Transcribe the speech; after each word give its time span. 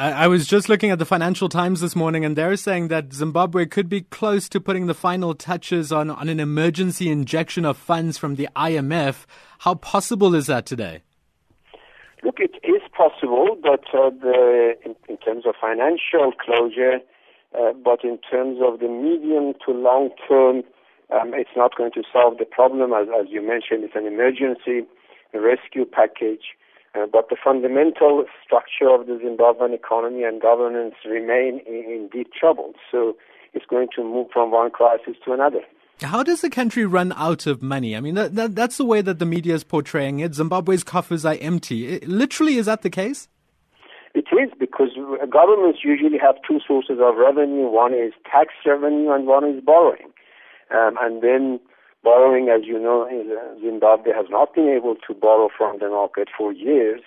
I, 0.00 0.28
was 0.28 0.46
just 0.46 0.70
looking 0.70 0.90
at 0.90 0.98
the 0.98 1.04
Financial 1.04 1.50
Times 1.50 1.82
this 1.82 1.94
morning, 1.94 2.24
and 2.24 2.34
they're 2.34 2.56
saying 2.56 2.88
that 2.88 3.12
Zimbabwe 3.12 3.66
could 3.66 3.90
be 3.90 4.00
close 4.00 4.48
to 4.48 4.58
putting 4.58 4.86
the 4.86 4.94
final 4.94 5.34
touches 5.34 5.92
on, 5.92 6.08
on 6.08 6.30
an 6.30 6.40
emergency 6.40 7.10
injection 7.10 7.66
of 7.66 7.76
funds 7.76 8.16
from 8.16 8.36
the 8.36 8.48
IMF. 8.56 9.26
How 9.58 9.74
possible 9.74 10.34
is 10.34 10.46
that 10.46 10.64
today? 10.64 11.02
Look, 12.22 12.40
it 12.40 12.54
is 12.64 12.80
possible, 12.96 13.58
but 13.62 13.84
uh, 13.92 14.08
the, 14.08 14.72
in, 14.86 14.96
in, 15.06 15.18
terms 15.18 15.44
of 15.46 15.54
financial 15.60 16.32
closure, 16.32 17.00
uh, 17.54 17.74
but 17.84 18.02
in 18.02 18.18
terms 18.30 18.58
of 18.66 18.80
the 18.80 18.88
medium 18.88 19.52
to 19.66 19.72
long 19.72 20.08
term, 20.26 20.62
um, 21.12 21.34
it's 21.34 21.50
not 21.54 21.76
going 21.76 21.92
to 21.92 22.02
solve 22.10 22.38
the 22.38 22.46
problem. 22.46 22.94
As, 22.94 23.08
as 23.08 23.26
you 23.28 23.46
mentioned, 23.46 23.84
it's 23.84 23.96
an 23.96 24.06
emergency 24.06 24.88
rescue 25.34 25.84
package. 25.84 26.56
Uh, 26.94 27.06
but 27.10 27.28
the 27.28 27.36
fundamental 27.42 28.24
structure 28.44 28.88
of 28.90 29.06
the 29.06 29.12
Zimbabwean 29.12 29.72
economy 29.72 30.24
and 30.24 30.42
governance 30.42 30.94
remain 31.08 31.60
in, 31.66 31.84
in 31.84 32.08
deep 32.12 32.32
trouble. 32.32 32.72
So 32.90 33.16
it's 33.52 33.64
going 33.66 33.88
to 33.96 34.02
move 34.02 34.28
from 34.32 34.50
one 34.50 34.70
crisis 34.70 35.14
to 35.24 35.32
another. 35.32 35.60
How 36.02 36.22
does 36.22 36.40
the 36.40 36.50
country 36.50 36.86
run 36.86 37.12
out 37.16 37.46
of 37.46 37.62
money? 37.62 37.94
I 37.94 38.00
mean, 38.00 38.14
that, 38.14 38.34
that, 38.34 38.54
that's 38.54 38.78
the 38.78 38.84
way 38.84 39.02
that 39.02 39.18
the 39.18 39.26
media 39.26 39.54
is 39.54 39.64
portraying 39.64 40.20
it. 40.20 40.34
Zimbabwe's 40.34 40.82
coffers 40.82 41.24
are 41.24 41.36
empty. 41.40 41.86
It, 41.86 42.08
literally, 42.08 42.56
is 42.56 42.66
that 42.66 42.82
the 42.82 42.90
case? 42.90 43.28
It 44.14 44.26
is 44.32 44.50
because 44.58 44.88
governments 45.30 45.80
usually 45.84 46.18
have 46.18 46.36
two 46.48 46.58
sources 46.66 46.98
of 47.00 47.16
revenue. 47.16 47.68
One 47.68 47.94
is 47.94 48.12
tax 48.30 48.54
revenue 48.66 49.12
and 49.12 49.26
one 49.26 49.44
is 49.44 49.62
borrowing. 49.62 50.10
Um, 50.72 50.96
and 51.00 51.22
then 51.22 51.60
borrowing, 52.02 52.48
as 52.48 52.66
you 52.66 52.78
know, 52.78 53.06
uh, 53.08 53.60
Zimbabwe 53.60 54.12
has 54.12 54.26
not 54.30 54.54
been 54.54 54.68
able 54.68 54.96
to 55.06 55.14
borrow 55.14 55.48
from 55.56 55.78
the 55.78 55.88
market 55.88 56.28
for 56.36 56.52
years, 56.52 57.00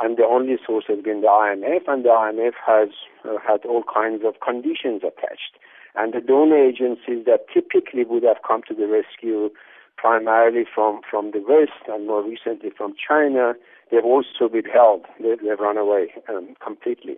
and 0.00 0.16
the 0.16 0.24
only 0.24 0.56
source 0.66 0.84
has 0.88 1.02
been 1.02 1.20
the 1.20 1.28
IMF, 1.28 1.86
and 1.86 2.04
the 2.04 2.08
IMF 2.08 2.54
has 2.66 2.88
uh, 3.24 3.36
had 3.46 3.64
all 3.66 3.84
kinds 3.92 4.22
of 4.24 4.40
conditions 4.40 5.02
attached. 5.02 5.58
And 5.94 6.14
the 6.14 6.20
donor 6.20 6.56
agencies 6.56 7.26
that 7.26 7.46
typically 7.52 8.04
would 8.04 8.22
have 8.22 8.38
come 8.46 8.62
to 8.68 8.74
the 8.74 8.86
rescue, 8.86 9.50
primarily 9.96 10.64
from, 10.64 11.00
from 11.08 11.32
the 11.32 11.44
West 11.46 11.84
and 11.88 12.06
more 12.06 12.24
recently 12.24 12.70
from 12.70 12.94
China, 12.96 13.52
they've 13.90 14.04
also 14.04 14.48
withheld. 14.50 15.04
They, 15.20 15.36
they've 15.36 15.58
run 15.58 15.76
away 15.76 16.14
um, 16.28 16.54
completely. 16.64 17.16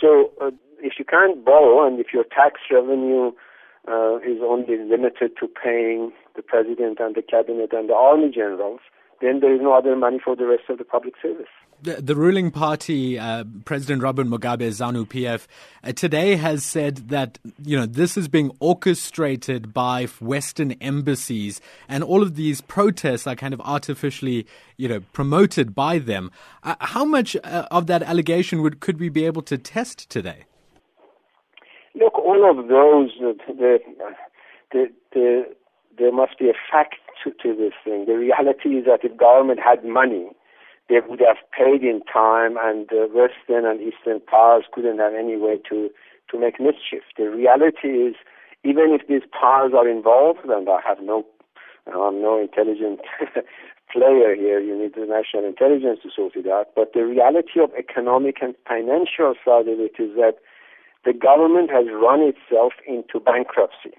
So 0.00 0.32
uh, 0.40 0.50
if 0.78 0.94
you 0.98 1.04
can't 1.04 1.44
borrow 1.44 1.86
and 1.86 2.00
if 2.00 2.14
your 2.14 2.24
tax 2.24 2.60
revenue 2.70 3.32
uh, 3.88 4.16
is 4.18 4.40
only 4.42 4.78
limited 4.78 5.32
to 5.40 5.46
paying 5.48 6.12
the 6.36 6.42
president 6.42 6.98
and 7.00 7.14
the 7.14 7.22
cabinet 7.22 7.72
and 7.72 7.88
the 7.88 7.94
army 7.94 8.30
generals, 8.30 8.80
then 9.20 9.40
there 9.40 9.54
is 9.54 9.60
no 9.60 9.72
other 9.72 9.96
money 9.96 10.18
for 10.22 10.36
the 10.36 10.46
rest 10.46 10.64
of 10.68 10.78
the 10.78 10.84
public 10.84 11.14
service. 11.20 11.48
The, 11.82 12.00
the 12.00 12.14
ruling 12.14 12.50
party, 12.50 13.18
uh, 13.18 13.44
President 13.64 14.02
Robert 14.02 14.26
Mugabe, 14.26 14.68
ZANU 14.68 15.06
PF, 15.06 15.46
uh, 15.82 15.92
today 15.92 16.36
has 16.36 16.64
said 16.64 17.08
that 17.08 17.38
you 17.62 17.76
know 17.76 17.84
this 17.84 18.16
is 18.16 18.28
being 18.28 18.52
orchestrated 18.60 19.74
by 19.74 20.06
Western 20.20 20.72
embassies, 20.80 21.60
and 21.88 22.02
all 22.02 22.22
of 22.22 22.36
these 22.36 22.60
protests 22.60 23.26
are 23.26 23.34
kind 23.34 23.52
of 23.52 23.60
artificially, 23.62 24.46
you 24.76 24.88
know, 24.88 25.00
promoted 25.12 25.74
by 25.74 25.98
them. 25.98 26.30
Uh, 26.62 26.76
how 26.80 27.04
much 27.04 27.36
uh, 27.44 27.66
of 27.70 27.86
that 27.86 28.02
allegation 28.02 28.62
would 28.62 28.80
could 28.80 28.98
we 28.98 29.08
be 29.08 29.26
able 29.26 29.42
to 29.42 29.58
test 29.58 30.08
today? 30.08 30.44
All 32.24 32.48
of 32.48 32.68
those, 32.68 33.10
uh, 33.20 33.36
the, 33.52 33.78
the, 34.72 34.86
the, 35.12 35.44
there 35.98 36.12
must 36.12 36.38
be 36.38 36.48
a 36.48 36.56
fact 36.72 36.96
to, 37.22 37.30
to 37.42 37.54
this 37.54 37.76
thing. 37.84 38.06
The 38.06 38.16
reality 38.16 38.80
is 38.80 38.86
that 38.86 39.04
if 39.04 39.14
government 39.16 39.60
had 39.60 39.84
money, 39.84 40.30
they 40.88 41.00
would 41.06 41.20
have 41.20 41.36
paid 41.52 41.82
in 41.84 42.00
time, 42.10 42.56
and 42.60 42.88
the 42.88 43.08
Western 43.12 43.64
and 43.68 43.80
Eastern 43.80 44.20
powers 44.20 44.64
couldn't 44.72 44.98
have 44.98 45.12
any 45.12 45.36
way 45.36 45.58
to, 45.68 45.90
to 46.30 46.40
make 46.40 46.58
mischief. 46.58 47.04
The 47.16 47.28
reality 47.28 48.08
is, 48.08 48.14
even 48.64 48.96
if 48.98 49.06
these 49.06 49.28
powers 49.28 49.72
are 49.76 49.88
involved, 49.88 50.40
and 50.44 50.68
I 50.68 50.80
have 50.86 50.98
no, 51.02 51.24
I'm 51.86 52.20
no 52.20 52.40
intelligent 52.40 53.00
player 53.92 54.34
here, 54.34 54.60
you 54.60 54.76
need 54.76 54.94
the 54.94 55.06
national 55.06 55.44
intelligence 55.44 56.00
to 56.02 56.10
sort 56.14 56.36
it 56.36 56.48
out, 56.48 56.68
but 56.74 56.92
the 56.94 57.04
reality 57.04 57.60
of 57.62 57.70
economic 57.78 58.36
and 58.40 58.54
financial 58.66 59.34
side 59.44 59.68
of 59.68 59.78
it 59.80 60.00
is 60.00 60.16
that 60.16 60.36
the 61.04 61.12
government 61.12 61.70
has 61.70 61.86
run 61.92 62.20
itself 62.22 62.72
into 62.86 63.20
bankruptcy 63.20 63.92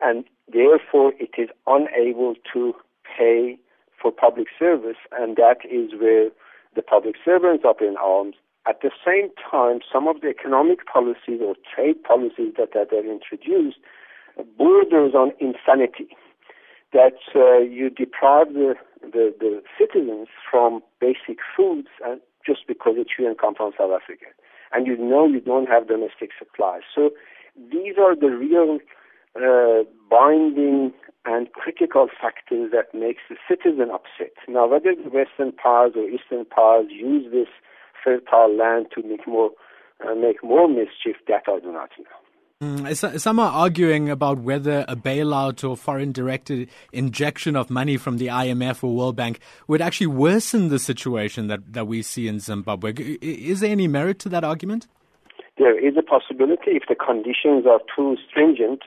and 0.00 0.24
therefore 0.52 1.12
it 1.18 1.30
is 1.38 1.48
unable 1.66 2.34
to 2.52 2.74
pay 3.18 3.58
for 4.00 4.12
public 4.12 4.48
service 4.58 4.98
and 5.12 5.36
that 5.36 5.58
is 5.70 5.98
where 5.98 6.28
the 6.76 6.82
public 6.82 7.14
servants 7.24 7.64
are 7.64 7.76
in 7.86 7.96
arms. 7.96 8.34
At 8.66 8.80
the 8.80 8.90
same 9.04 9.30
time, 9.50 9.80
some 9.92 10.08
of 10.08 10.20
the 10.20 10.28
economic 10.28 10.86
policies 10.86 11.40
or 11.40 11.54
trade 11.74 12.02
policies 12.02 12.54
that, 12.58 12.72
that 12.72 12.92
are 12.92 13.10
introduced 13.10 13.78
borders 14.58 15.14
on 15.14 15.32
insanity. 15.40 16.16
That 16.92 17.18
uh, 17.34 17.58
you 17.58 17.90
deprive 17.90 18.54
the, 18.54 18.74
the, 19.02 19.34
the, 19.38 19.62
citizens 19.78 20.28
from 20.48 20.80
basic 21.00 21.38
foods 21.56 21.88
uh, 22.06 22.16
just 22.46 22.66
because 22.68 22.94
the 22.96 23.04
children 23.04 23.36
come 23.40 23.54
from 23.54 23.72
South 23.76 23.90
Africa 23.90 24.26
and 24.74 24.86
you 24.86 24.96
know 24.96 25.26
you 25.26 25.40
don't 25.40 25.68
have 25.68 25.88
domestic 25.88 26.30
supplies. 26.38 26.82
So 26.94 27.10
these 27.56 27.94
are 27.98 28.16
the 28.16 28.30
real 28.30 28.78
uh, 29.36 29.84
binding 30.10 30.92
and 31.24 31.50
critical 31.52 32.08
factors 32.20 32.70
that 32.72 32.92
makes 32.96 33.22
the 33.30 33.36
citizen 33.48 33.90
upset. 33.90 34.34
Now, 34.46 34.66
whether 34.68 34.94
the 34.94 35.08
Western 35.08 35.52
powers 35.52 35.92
or 35.96 36.08
Eastern 36.08 36.44
powers 36.44 36.86
use 36.90 37.30
this 37.32 37.48
fertile 38.02 38.54
land 38.54 38.86
to 38.94 39.02
make 39.02 39.26
more 39.26 39.50
uh, 40.04 40.14
make 40.14 40.42
more 40.42 40.68
mischief, 40.68 41.16
that 41.28 41.44
I 41.46 41.60
do 41.60 41.72
not 41.72 41.90
know. 41.98 42.18
Mm, 42.64 43.20
some 43.20 43.38
are 43.38 43.52
arguing 43.52 44.08
about 44.08 44.38
whether 44.38 44.86
a 44.88 44.96
bailout 44.96 45.68
or 45.68 45.76
foreign 45.76 46.12
directed 46.12 46.70
injection 46.92 47.56
of 47.56 47.68
money 47.68 47.98
from 47.98 48.16
the 48.16 48.28
IMF 48.28 48.82
or 48.82 48.94
World 48.94 49.16
Bank 49.16 49.40
would 49.68 49.82
actually 49.82 50.06
worsen 50.06 50.68
the 50.70 50.78
situation 50.78 51.48
that, 51.48 51.74
that 51.74 51.86
we 51.86 52.00
see 52.00 52.26
in 52.26 52.40
Zimbabwe. 52.40 52.94
Is 53.20 53.60
there 53.60 53.70
any 53.70 53.86
merit 53.86 54.18
to 54.20 54.30
that 54.30 54.44
argument? 54.44 54.86
There 55.58 55.78
is 55.78 55.94
a 55.98 56.02
possibility 56.02 56.70
if 56.70 56.84
the 56.88 56.94
conditions 56.94 57.66
are 57.66 57.80
too 57.94 58.16
stringent, 58.28 58.80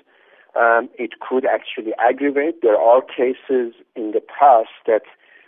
um, 0.60 0.90
it 0.98 1.20
could 1.20 1.46
actually 1.46 1.94
aggravate. 2.00 2.64
There 2.64 2.82
are 2.82 3.02
cases 3.02 3.76
in 3.96 4.12
the 4.12 4.22
past 4.22 4.74
that 4.88 5.04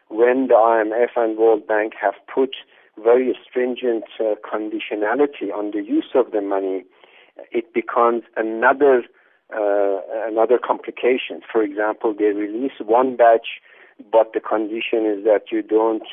when 0.10 0.48
the 0.50 0.54
IMF 0.54 1.10
and 1.16 1.36
World 1.36 1.68
Bank 1.68 1.94
have 2.00 2.14
put 2.34 2.56
very 3.04 3.36
stringent 3.48 4.04
uh, 4.20 4.36
conditionality 4.46 5.52
on 5.52 5.72
the 5.72 5.82
use 5.82 6.12
of 6.14 6.32
the 6.32 6.42
money, 6.42 6.86
it 7.52 7.74
becomes 7.74 8.24
another 8.36 9.04
uh, 9.54 10.00
another 10.28 10.60
complication. 10.64 11.42
For 11.52 11.64
example, 11.64 12.14
they 12.18 12.26
release 12.26 12.78
one 12.86 13.16
batch, 13.16 13.60
but 14.12 14.34
the 14.34 14.40
condition 14.40 15.06
is 15.06 15.24
that 15.26 15.52
you 15.52 15.64
don't 15.64 16.04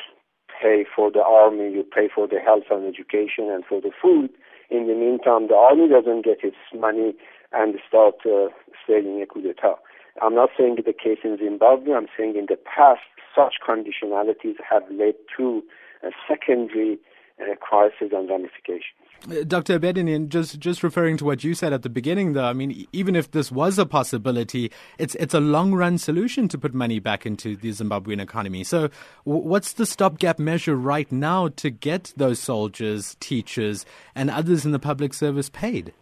pay 0.61 0.85
for 0.95 1.11
the 1.11 1.21
army, 1.21 1.71
you 1.71 1.83
pay 1.83 2.09
for 2.13 2.27
the 2.27 2.39
health 2.39 2.63
and 2.71 2.87
education 2.87 3.49
and 3.51 3.63
for 3.63 3.79
the 3.79 3.91
food. 4.01 4.29
In 4.69 4.87
the 4.87 4.95
meantime, 4.95 5.47
the 5.47 5.55
army 5.55 5.87
doesn't 5.87 6.25
get 6.25 6.43
its 6.43 6.57
money 6.73 7.13
and 7.53 7.75
start 7.87 8.15
uh, 8.25 8.49
staging 8.83 9.21
a 9.21 9.25
coup 9.25 9.41
d'etat. 9.41 9.77
I'm 10.21 10.35
not 10.35 10.49
saying 10.57 10.77
the 10.77 10.93
case 10.93 11.19
in 11.23 11.37
Zimbabwe. 11.37 11.93
I'm 11.93 12.07
saying 12.17 12.35
in 12.35 12.47
the 12.49 12.57
past, 12.57 13.05
such 13.35 13.55
conditionalities 13.61 14.57
have 14.67 14.83
led 14.89 15.13
to 15.37 15.63
a 16.03 16.09
secondary 16.27 16.97
uh, 17.41 17.55
crisis 17.55 18.11
and 18.11 18.29
ramifications. 18.29 19.47
Dr. 19.47 19.79
Abedian, 19.79 20.29
just 20.29 20.59
just 20.59 20.83
referring 20.83 21.17
to 21.17 21.25
what 21.25 21.43
you 21.43 21.53
said 21.53 21.73
at 21.73 21.81
the 21.81 21.89
beginning, 21.89 22.33
though, 22.33 22.45
I 22.45 22.53
mean, 22.53 22.87
even 22.93 23.15
if 23.15 23.31
this 23.31 23.51
was 23.51 23.79
a 23.79 23.85
possibility, 23.85 24.71
it's 24.97 25.15
it's 25.15 25.33
a 25.33 25.39
long 25.39 25.73
run 25.73 25.97
solution 25.97 26.47
to 26.49 26.57
put 26.57 26.73
money 26.73 26.99
back 26.99 27.25
into 27.25 27.55
the 27.55 27.69
Zimbabwean 27.69 28.21
economy. 28.21 28.63
So, 28.63 28.89
what's 29.23 29.73
the 29.73 29.85
stopgap 29.85 30.39
measure 30.39 30.75
right 30.75 31.11
now 31.11 31.49
to 31.49 31.69
get 31.69 32.13
those 32.15 32.39
soldiers, 32.39 33.17
teachers, 33.19 33.85
and 34.15 34.29
others 34.29 34.65
in 34.65 34.71
the 34.71 34.79
public 34.79 35.13
service 35.13 35.49
paid? 35.49 35.93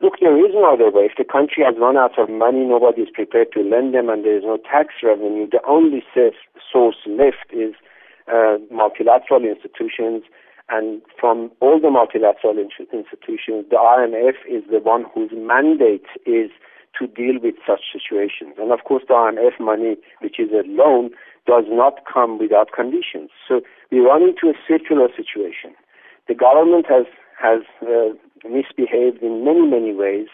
Look, 0.00 0.14
there 0.20 0.36
is 0.36 0.52
no 0.52 0.74
other 0.74 0.90
way. 0.90 1.04
If 1.04 1.16
the 1.16 1.24
country 1.24 1.64
has 1.64 1.76
run 1.80 1.96
out 1.96 2.18
of 2.18 2.28
money, 2.28 2.64
nobody 2.64 3.02
is 3.02 3.08
prepared 3.12 3.52
to 3.52 3.60
lend 3.62 3.94
them, 3.94 4.10
and 4.10 4.24
there 4.24 4.36
is 4.36 4.44
no 4.44 4.58
tax 4.58 4.92
revenue. 5.02 5.48
The 5.50 5.64
only 5.66 6.04
source 6.70 6.96
left 7.06 7.48
is 7.52 7.74
uh, 8.32 8.56
multilateral 8.70 9.44
institutions 9.44 10.24
and 10.68 11.02
from 11.20 11.50
all 11.60 11.78
the 11.78 11.90
multilateral 11.90 12.56
institutions, 12.58 13.66
the 13.68 13.76
IMF 13.76 14.40
is 14.48 14.64
the 14.70 14.80
one 14.80 15.04
whose 15.14 15.30
mandate 15.34 16.06
is 16.24 16.50
to 16.98 17.06
deal 17.06 17.36
with 17.42 17.56
such 17.66 17.80
situations. 17.92 18.54
And 18.56 18.72
of 18.72 18.84
course, 18.84 19.02
the 19.06 19.14
IMF 19.14 19.60
money, 19.60 19.96
which 20.20 20.38
is 20.38 20.50
a 20.52 20.64
loan, 20.66 21.10
does 21.46 21.64
not 21.68 22.00
come 22.10 22.38
without 22.38 22.72
conditions. 22.72 23.28
So 23.46 23.60
we 23.90 23.98
run 24.00 24.22
into 24.22 24.48
a 24.48 24.56
circular 24.66 25.08
situation. 25.14 25.76
The 26.28 26.34
government 26.34 26.86
has 26.88 27.04
has 27.36 27.60
uh, 27.82 28.16
misbehaved 28.48 29.20
in 29.20 29.44
many 29.44 29.66
many 29.66 29.92
ways, 29.92 30.28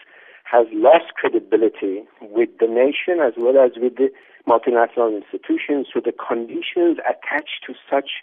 has 0.51 0.67
lost 0.73 1.15
credibility 1.15 2.03
with 2.21 2.49
the 2.59 2.67
nation 2.67 3.23
as 3.23 3.33
well 3.37 3.57
as 3.57 3.71
with 3.77 3.95
the 3.95 4.11
multinational 4.47 5.15
institutions. 5.15 5.87
So 5.93 6.01
the 6.03 6.11
conditions 6.11 6.99
attached 7.07 7.63
to 7.67 7.73
such 7.89 8.19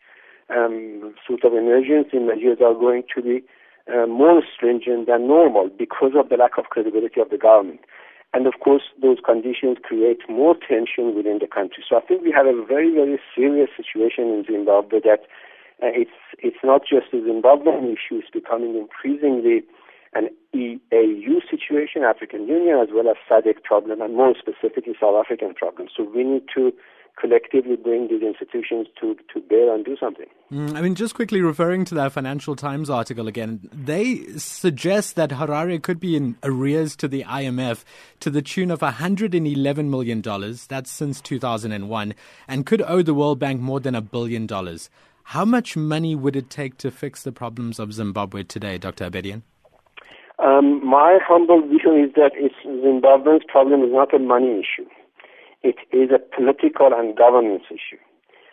um, 0.51 1.15
sort 1.27 1.45
of 1.45 1.55
emergency 1.55 2.19
measures 2.19 2.59
are 2.61 2.75
going 2.75 3.05
to 3.15 3.23
be 3.23 3.43
uh, 3.89 4.07
more 4.07 4.43
stringent 4.55 5.07
than 5.07 5.27
normal 5.27 5.71
because 5.71 6.13
of 6.19 6.29
the 6.29 6.37
lack 6.37 6.59
of 6.59 6.67
credibility 6.67 7.21
of 7.21 7.31
the 7.31 7.39
government. 7.39 7.81
And 8.35 8.47
of 8.47 8.61
course, 8.61 8.83
those 9.01 9.19
conditions 9.25 9.79
create 9.83 10.21
more 10.29 10.55
tension 10.55 11.17
within 11.17 11.39
the 11.41 11.49
country. 11.49 11.83
So 11.89 11.97
I 11.97 12.01
think 12.01 12.23
we 12.23 12.33
have 12.33 12.45
a 12.45 12.53
very, 12.53 12.93
very 12.93 13.19
serious 13.35 13.71
situation 13.75 14.29
in 14.29 14.45
Zimbabwe 14.45 15.01
that 15.01 15.25
uh, 15.81 15.95
it's 15.95 16.19
it's 16.41 16.61
not 16.63 16.83
just 16.83 17.09
a 17.15 17.25
Zimbabwean 17.25 17.89
issue; 17.89 18.21
it's 18.21 18.29
becoming 18.31 18.77
increasingly 18.77 19.63
an 20.14 20.28
AU 20.55 21.40
situation, 21.50 22.02
African 22.02 22.49
Union, 22.49 22.78
as 22.81 22.88
well 22.93 23.08
as 23.08 23.16
SADC 23.31 23.62
problem, 23.62 24.00
and 24.00 24.16
more 24.16 24.34
specifically 24.38 24.94
South 25.00 25.14
African 25.14 25.55
problem. 25.55 25.88
So 25.94 26.02
we 26.05 26.25
need 26.25 26.44
to 26.55 26.72
collectively 27.20 27.76
bring 27.76 28.08
these 28.08 28.22
institutions 28.22 28.87
to, 29.00 29.16
to 29.32 29.40
bear 29.40 29.75
and 29.75 29.84
do 29.84 29.96
something. 29.99 30.26
Mm, 30.52 30.76
I 30.76 30.81
mean, 30.81 30.94
just 30.94 31.14
quickly 31.14 31.40
referring 31.40 31.84
to 31.87 31.94
that 31.96 32.12
Financial 32.12 32.55
Times 32.55 32.88
article 32.88 33.26
again, 33.26 33.69
they 33.72 34.22
suggest 34.37 35.16
that 35.16 35.31
Harare 35.31 35.82
could 35.82 36.00
be 36.00 36.16
in 36.16 36.37
arrears 36.43 36.96
to 36.96 37.08
the 37.08 37.25
IMF 37.25 37.84
to 38.20 38.31
the 38.31 38.43
tune 38.43 38.70
of 38.70 38.81
$111 38.81 39.88
million. 39.88 40.22
That's 40.69 40.90
since 40.90 41.20
2001, 41.20 42.14
and 42.46 42.66
could 42.66 42.82
owe 42.82 43.02
the 43.02 43.14
World 43.14 43.38
Bank 43.38 43.60
more 43.60 43.81
than 43.81 43.94
a 43.94 44.00
billion 44.00 44.46
dollars. 44.46 44.90
How 45.25 45.44
much 45.44 45.76
money 45.76 46.14
would 46.14 46.37
it 46.37 46.49
take 46.49 46.78
to 46.78 46.90
fix 46.90 47.22
the 47.22 47.32
problems 47.32 47.78
of 47.78 47.93
Zimbabwe 47.93 48.44
today, 48.44 48.78
Dr. 48.78 49.10
Abedian? 49.10 49.43
Um, 50.38 50.85
my 50.87 51.19
humble 51.20 51.62
view 51.62 52.05
is 52.05 52.14
that 52.14 52.32
Zimbabwe's 52.64 53.43
problem 53.49 53.82
is 53.82 53.90
not 53.93 54.14
a 54.14 54.19
money 54.19 54.61
issue. 54.61 54.88
It 55.62 55.76
is 55.90 56.11
a 56.14 56.19
political 56.19 56.90
and 56.94 57.17
governance 57.17 57.64
issue. 57.70 57.99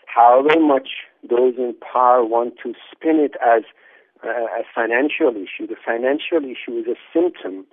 However 0.07 0.59
much 0.59 0.89
those 1.21 1.55
in 1.57 1.75
power 1.81 2.23
want 2.25 2.55
to 2.63 2.73
spin 2.91 3.19
it 3.19 3.35
as 3.45 3.63
uh, 4.23 4.29
a 4.29 4.63
financial 4.73 5.29
issue, 5.29 5.67
the 5.67 5.75
financial 5.85 6.41
issue 6.41 6.79
is 6.79 6.87
a 6.87 6.97
symptom 7.13 7.65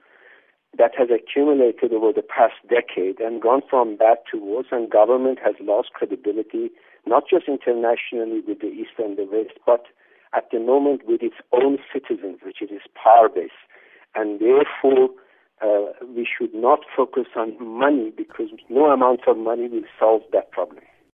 that 0.76 0.92
has 0.96 1.08
accumulated 1.08 1.92
over 1.92 2.12
the 2.12 2.22
past 2.22 2.54
decade 2.68 3.20
and 3.20 3.40
gone 3.40 3.62
from 3.68 3.96
bad 3.96 4.18
to 4.30 4.38
worse, 4.38 4.66
and 4.72 4.90
government 4.90 5.38
has 5.44 5.54
lost 5.60 5.92
credibility, 5.92 6.70
not 7.06 7.24
just 7.28 7.46
internationally 7.46 8.40
with 8.46 8.60
the 8.60 8.68
East 8.68 8.96
and 8.98 9.16
the 9.16 9.24
West, 9.24 9.56
but 9.64 9.84
at 10.34 10.48
the 10.50 10.58
moment 10.58 11.02
with 11.06 11.22
its 11.22 11.36
own 11.52 11.78
citizens, 11.92 12.38
which 12.44 12.60
is 12.62 12.70
it 12.70 12.74
is 12.74 12.82
power 12.96 13.28
based. 13.28 13.52
And 14.14 14.40
therefore, 14.40 15.08
uh, 15.62 15.92
we 16.14 16.26
should 16.26 16.54
not 16.54 16.80
focus 16.96 17.26
on 17.36 17.56
money 17.60 18.12
because 18.16 18.48
no 18.68 18.86
amount 18.86 19.20
of 19.26 19.36
money 19.36 19.68
will 19.68 19.84
solve 19.98 20.22
that 20.32 20.50
problem. 20.50 20.82